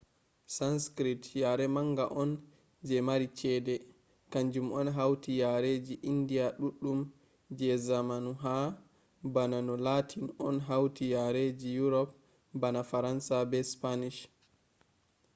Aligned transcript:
sanskrit 0.55 1.23
yare 1.41 1.65
manga 1.75 2.05
on 2.21 2.31
je 2.87 2.97
mari 3.09 3.27
chede 3.39 3.75
kanjum 4.33 4.67
on 4.79 4.87
hauti 4.97 5.31
yareji 5.43 5.95
indiya 6.13 6.45
ɗuɗɗum 6.59 6.99
je 7.57 7.67
zamanu 7.87 8.31
ha 8.43 8.55
bana 9.33 9.57
no 9.67 9.75
latin 9.87 10.23
on 10.47 10.55
hauti 10.67 11.03
yareji 11.15 11.69
yurop 11.77 12.09
bana 12.61 12.79
faransa 12.89 13.35
be 13.49 13.59
spanish 13.73 14.19